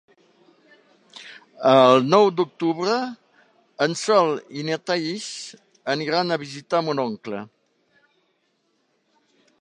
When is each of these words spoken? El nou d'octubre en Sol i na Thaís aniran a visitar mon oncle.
El 1.71 2.07
nou 2.13 2.29
d'octubre 2.39 2.95
en 3.87 3.93
Sol 4.05 4.33
i 4.61 4.65
na 4.71 4.79
Thaís 4.87 5.29
aniran 5.95 6.37
a 6.37 6.39
visitar 6.47 6.83
mon 6.89 7.03
oncle. 7.09 7.47